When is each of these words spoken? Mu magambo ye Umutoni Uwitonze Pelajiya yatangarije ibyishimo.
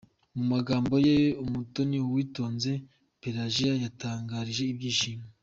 Mu 0.35 0.43
magambo 0.53 0.95
ye 1.07 1.17
Umutoni 1.43 1.97
Uwitonze 2.07 2.71
Pelajiya 3.23 3.73
yatangarije 3.83 4.63
ibyishimo. 4.73 5.25